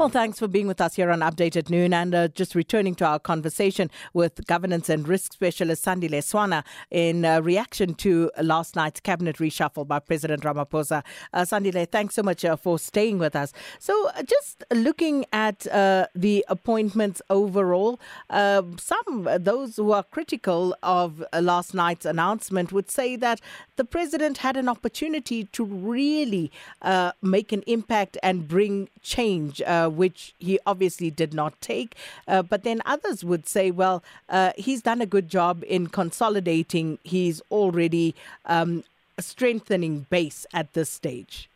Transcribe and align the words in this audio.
Well, 0.00 0.08
thanks 0.08 0.38
for 0.38 0.48
being 0.48 0.66
with 0.66 0.80
us 0.80 0.94
here 0.94 1.10
on 1.10 1.20
Update 1.20 1.56
at 1.56 1.68
Noon 1.68 1.92
and 1.92 2.14
uh, 2.14 2.28
just 2.28 2.54
returning 2.54 2.94
to 2.94 3.04
our 3.04 3.18
conversation 3.18 3.90
with 4.14 4.46
Governance 4.46 4.88
and 4.88 5.06
Risk 5.06 5.34
Specialist 5.34 5.84
Sandile 5.84 6.22
Swana 6.22 6.64
in 6.90 7.26
uh, 7.26 7.42
reaction 7.42 7.92
to 7.96 8.30
last 8.40 8.76
night's 8.76 9.00
cabinet 9.00 9.36
reshuffle 9.36 9.86
by 9.86 9.98
President 9.98 10.42
Ramaphosa. 10.42 11.04
Uh, 11.34 11.44
thanks 11.44 12.14
so 12.14 12.22
much 12.22 12.46
uh, 12.46 12.56
for 12.56 12.78
staying 12.78 13.18
with 13.18 13.36
us. 13.36 13.52
So, 13.78 14.08
uh, 14.16 14.22
just 14.22 14.64
looking 14.72 15.26
at 15.34 15.66
uh, 15.66 16.06
the 16.14 16.46
appointments 16.48 17.20
overall, 17.28 18.00
some, 18.30 19.28
those 19.38 19.76
who 19.76 19.92
are 19.92 20.02
critical 20.02 20.74
of 20.82 21.22
last 21.38 21.74
night's 21.74 22.06
announcement, 22.06 22.72
would 22.72 22.90
say 22.90 23.16
that 23.16 23.42
the 23.76 23.84
president 23.84 24.38
had 24.38 24.56
an 24.56 24.66
opportunity 24.66 25.44
to 25.52 25.62
really 25.62 26.50
make 27.20 27.52
an 27.52 27.62
impact 27.66 28.16
and 28.22 28.48
bring 28.48 28.88
change. 29.02 29.60
Uh, 29.62 29.89
which 29.90 30.34
he 30.38 30.58
obviously 30.66 31.10
did 31.10 31.34
not 31.34 31.60
take. 31.60 31.96
Uh, 32.26 32.42
but 32.42 32.62
then 32.62 32.80
others 32.86 33.24
would 33.24 33.46
say, 33.46 33.70
well, 33.70 34.02
uh, 34.28 34.52
he's 34.56 34.82
done 34.82 35.00
a 35.00 35.06
good 35.06 35.28
job 35.28 35.62
in 35.66 35.88
consolidating 35.88 36.98
his 37.04 37.42
already 37.50 38.14
um, 38.46 38.84
strengthening 39.18 40.06
base 40.10 40.46
at 40.52 40.72
this 40.72 40.90
stage. 40.90 41.48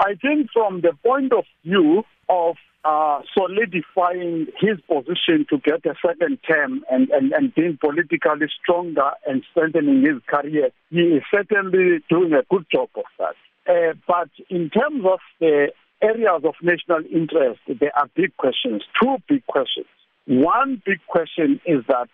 I 0.00 0.14
think 0.14 0.50
from 0.52 0.80
the 0.80 0.92
point 1.04 1.32
of 1.32 1.44
view 1.64 2.04
of 2.28 2.56
uh, 2.84 3.20
solidifying 3.36 4.46
his 4.60 4.78
position 4.88 5.46
to 5.50 5.58
get 5.58 5.84
a 5.84 5.94
second 6.04 6.38
term 6.48 6.84
and, 6.90 7.10
and, 7.10 7.32
and 7.32 7.54
being 7.54 7.76
politically 7.80 8.48
stronger 8.62 9.10
and 9.26 9.42
strengthening 9.50 10.00
his 10.00 10.22
career, 10.26 10.70
he 10.90 11.00
is 11.00 11.22
certainly 11.32 11.98
doing 12.08 12.32
a 12.32 12.42
good 12.50 12.64
job 12.72 12.88
of 12.96 13.04
that. 13.18 13.34
Uh, 13.68 13.94
but 14.06 14.30
in 14.48 14.70
terms 14.70 15.04
of 15.04 15.18
the 15.40 15.68
areas 16.02 16.42
of 16.44 16.54
national 16.62 17.04
interest, 17.12 17.60
there 17.66 17.96
are 17.96 18.08
big 18.14 18.36
questions, 18.36 18.82
two 19.00 19.16
big 19.28 19.46
questions. 19.46 19.86
One 20.26 20.82
big 20.84 21.00
question 21.08 21.60
is 21.64 21.84
that 21.88 22.08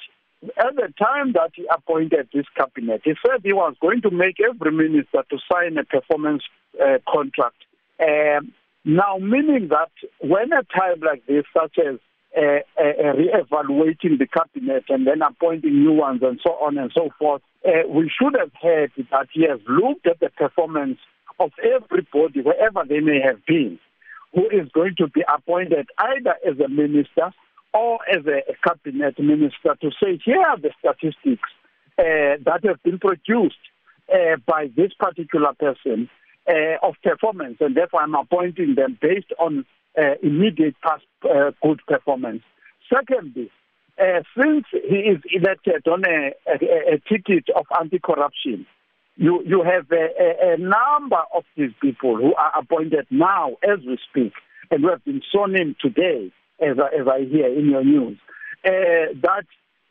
at 0.59 0.77
the 0.77 0.93
time 0.99 1.33
that 1.33 1.53
he 1.55 1.67
appointed 1.71 2.29
this 2.33 2.47
cabinet, 2.57 3.03
he 3.05 3.15
said 3.27 3.41
he 3.43 3.53
was 3.53 3.75
going 3.81 4.03
to 4.03 4.11
make 4.11 4.37
every 4.41 4.73
minister 4.73 5.25
to 5.31 5.39
sign 5.51 5.79
a 5.79 5.85
performance 5.85 6.43
uh, 6.81 6.99
contract. 7.09 7.57
Um, 8.01 8.53
now, 8.85 9.17
meaning 9.19 9.69
that 9.69 9.91
when 10.21 10.53
a 10.53 10.63
time 10.65 11.01
like 11.01 11.27
this, 11.27 11.45
such 11.53 11.79
as 11.79 11.99
uh, 12.37 12.61
uh, 12.79 13.13
re-evaluating 13.17 14.19
the 14.19 14.27
cabinet 14.27 14.85
and 14.89 15.07
then 15.07 15.23
appointing 15.23 15.83
new 15.83 15.93
ones 15.93 16.21
and 16.23 16.41
so 16.43 16.53
on 16.55 16.77
and 16.77 16.93
so 16.95 17.09
forth, 17.19 17.43
uh, 17.67 17.89
we 17.89 18.11
should 18.11 18.35
have 18.39 18.51
heard 18.61 18.93
that 19.11 19.29
he 19.33 19.47
has 19.49 19.61
looked 19.69 20.07
at 20.07 20.21
the 20.21 20.29
performance 20.31 20.99
of 21.39 21.51
everybody, 21.63 22.41
wherever 22.41 22.83
they 22.89 23.01
may 23.01 23.21
have 23.21 23.45
been, 23.47 23.79
who 24.35 24.49
is 24.51 24.69
going 24.73 24.95
to 24.99 25.09
be 25.09 25.23
appointed 25.33 25.89
either 25.99 26.35
as 26.47 26.59
a 26.61 26.69
minister 26.69 27.33
or 27.73 27.99
as 28.09 28.25
a, 28.27 28.43
cabinet 28.67 29.19
minister 29.19 29.77
to 29.81 29.91
say, 30.03 30.19
here 30.25 30.41
are 30.41 30.59
the 30.59 30.71
statistics 30.79 31.49
uh, 31.99 32.39
that 32.45 32.61
have 32.65 32.83
been 32.83 32.99
produced 32.99 33.57
uh, 34.13 34.37
by 34.47 34.71
this 34.77 34.93
particular 34.99 35.53
person 35.55 36.09
uh, 36.49 36.77
of 36.83 36.95
performance, 37.03 37.57
and 37.61 37.77
therefore 37.77 38.03
I'm 38.03 38.15
appointing 38.15 38.75
them 38.75 38.99
based 39.01 39.33
on 39.39 39.65
immediate 40.23 40.75
past 40.83 41.05
good 41.63 41.81
performance. 41.87 42.43
Secondly, 42.93 43.49
since 44.37 44.67
he 44.73 44.97
is 44.97 45.21
elected 45.31 45.87
on 45.87 46.05
a, 46.05 46.33
a, 46.49 46.95
a 46.95 46.99
ticket 47.09 47.49
of 47.55 47.65
anti-corruption, 47.81 48.67
you 49.17 49.43
you 49.47 49.63
have 49.63 49.91
a, 49.91 50.09
a, 50.21 50.55
a 50.55 50.57
number 50.57 51.23
of 51.35 51.45
these 51.57 51.71
people 51.81 52.17
who 52.17 52.35
are 52.35 52.53
appointed 52.59 53.07
now 53.11 53.53
as 53.63 53.79
we 53.87 53.99
speak 54.11 54.33
and 54.71 54.83
who 54.83 54.91
have 54.91 55.05
been 55.05 55.23
sworn 55.31 55.57
in 55.57 55.77
today, 55.81 56.33
as 56.61 56.77
I, 56.79 57.01
as 57.01 57.07
I 57.07 57.25
hear 57.25 57.47
in 57.47 57.71
your 57.71 57.85
news, 57.85 58.19
uh, 58.65 59.15
that 59.23 59.45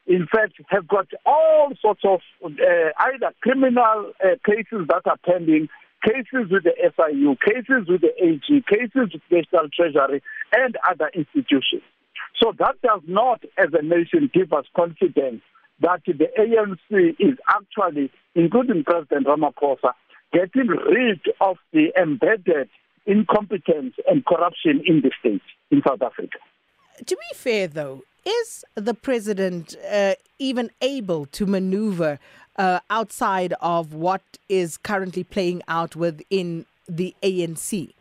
in 0.07 0.27
fact 0.27 0.53
have 0.67 0.87
got 0.87 1.07
all 1.25 1.71
sorts 1.81 2.01
of 2.03 2.19
uh, 2.43 2.49
either 2.49 3.33
criminal 3.41 4.11
uh, 4.23 4.35
cases 4.45 4.87
that 4.89 5.03
are 5.05 5.17
pending, 5.25 5.69
cases 6.03 6.51
with 6.51 6.63
the 6.63 6.73
SIU, 6.81 7.35
cases 7.45 7.87
with 7.87 8.01
the 8.01 8.13
AG, 8.21 8.63
cases 8.67 9.13
with 9.13 9.21
National 9.31 9.69
Treasury, 9.69 10.21
and 10.51 10.77
other 10.89 11.09
institutions. 11.13 11.83
So 12.41 12.51
that 12.59 12.81
does 12.81 13.01
not, 13.07 13.43
as 13.57 13.69
a 13.73 13.81
nation, 13.81 14.29
give 14.33 14.51
us 14.51 14.65
confidence 14.75 15.41
that 15.81 16.01
the 16.05 16.27
ANC 16.39 17.15
is 17.19 17.37
actually, 17.49 18.11
including 18.35 18.83
President 18.83 19.27
Ramaphosa, 19.27 19.93
getting 20.31 20.67
rid 20.67 21.21
of 21.41 21.57
the 21.71 21.91
embedded 21.99 22.69
incompetence 23.05 23.95
and 24.07 24.25
corruption 24.25 24.81
in 24.85 25.01
the 25.01 25.11
state 25.19 25.41
in 25.71 25.81
South 25.87 26.01
Africa. 26.01 26.37
To 27.05 27.15
be 27.15 27.35
fair, 27.35 27.67
though, 27.67 28.03
is 28.25 28.63
the 28.75 28.93
president 28.93 29.75
uh, 29.91 30.15
even 30.39 30.71
able 30.81 31.25
to 31.27 31.45
maneuver 31.45 32.19
uh, 32.57 32.79
outside 32.89 33.53
of 33.61 33.93
what 33.93 34.21
is 34.47 34.77
currently 34.77 35.23
playing 35.23 35.61
out 35.67 35.95
within 35.95 36.65
the 36.87 37.15
ANC? 37.23 37.93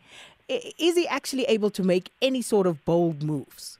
Is 0.47 0.95
he 0.95 1.07
actually 1.07 1.43
able 1.45 1.69
to 1.71 1.83
make 1.83 2.11
any 2.21 2.41
sort 2.41 2.67
of 2.67 2.83
bold 2.85 3.23
moves? 3.23 3.79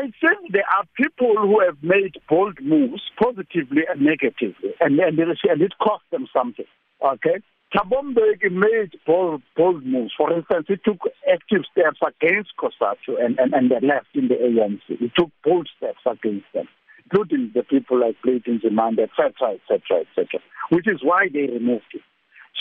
I, 0.00 0.04
think 0.20 0.52
there 0.52 0.64
are 0.76 0.84
people 0.96 1.34
who 1.36 1.60
have 1.60 1.76
made 1.82 2.16
bold 2.28 2.58
moves, 2.62 3.02
positively 3.20 3.82
and 3.88 4.00
negatively, 4.00 4.72
and, 4.80 4.98
and, 4.98 5.18
and 5.18 5.62
it 5.62 5.72
cost 5.78 6.04
them 6.10 6.26
something. 6.32 6.64
Okay? 7.04 7.42
Thabo 7.74 8.02
Mbeki 8.02 8.50
made 8.50 8.98
bold, 9.06 9.42
bold 9.56 9.84
moves. 9.84 10.12
For 10.16 10.32
instance, 10.32 10.66
he 10.68 10.76
took 10.76 10.98
active 11.30 11.62
steps 11.70 12.00
against 12.02 12.50
COSATU 12.58 13.22
and, 13.22 13.38
and, 13.38 13.52
and 13.52 13.70
the 13.70 13.86
left 13.86 14.08
in 14.14 14.28
the 14.28 14.34
ANC. 14.34 14.98
He 14.98 15.12
took 15.16 15.30
bold 15.44 15.68
steps 15.76 16.00
against 16.06 16.46
them, 16.54 16.66
including 17.04 17.52
the 17.54 17.62
people 17.62 18.00
like 18.00 18.16
Blade 18.22 18.44
Nzimande, 18.44 19.00
etc., 19.00 19.54
etc., 19.54 20.00
etc., 20.00 20.40
which 20.70 20.88
is 20.88 21.00
why 21.02 21.28
they 21.32 21.46
removed 21.46 21.92
him. 21.92 22.00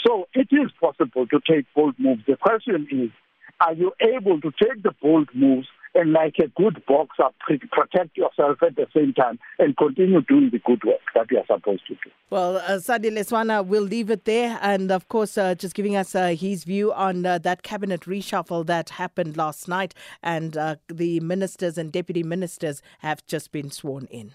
So 0.06 0.28
it 0.34 0.50
is 0.52 0.72
possible 0.80 1.26
to 1.28 1.40
take 1.50 1.66
bold 1.76 1.96
moves. 1.98 2.22
The 2.28 2.38
question 2.38 2.88
is, 2.92 3.10
are 3.62 3.74
you 3.74 3.94
able 4.02 4.40
to 4.42 4.52
take 4.62 4.84
the 4.84 4.94
bold 5.02 5.30
moves 5.34 5.68
and 5.96 6.14
like 6.14 6.36
a 6.40 6.48
good 6.48 6.84
boxer, 6.88 7.30
protect 7.72 8.18
yourself 8.18 8.62
at 8.62 8.76
the 8.76 8.88
same 8.96 9.14
time 9.14 9.40
and 9.58 9.76
continue 9.78 10.22
doing 10.22 10.50
the 10.52 10.60
good 10.60 10.84
work 10.84 11.00
that 11.16 11.30
you 11.32 11.38
are 11.38 11.46
supposed 11.46 11.86
to 11.88 11.96
do. 11.96 12.12
Well, 12.30 12.58
uh, 12.58 12.78
Sandile 12.78 13.20
Swana, 13.26 13.66
we'll 13.66 13.84
leave 13.84 14.10
it 14.10 14.26
there. 14.26 14.60
And 14.62 14.92
of 14.92 15.08
course, 15.08 15.38
uh, 15.38 15.56
just 15.56 15.74
giving 15.74 15.96
us 15.96 16.16
uh, 16.16 16.30
his 16.30 16.64
view 16.64 16.94
on 16.94 17.26
uh, 17.26 17.40
that 17.40 17.64
cabinet 17.64 18.02
reshuffle 18.02 18.66
that 18.68 18.92
happened 18.92 19.36
last 19.38 19.68
night. 19.68 19.94
And 20.22 20.56
uh, 20.56 20.76
the 20.88 21.20
ministers 21.20 21.78
and 21.78 21.92
deputy 21.92 22.24
ministers 22.24 22.82
have 23.00 23.26
just 23.26 23.52
been 23.52 23.72
sworn 23.72 24.06
in. 24.12 24.34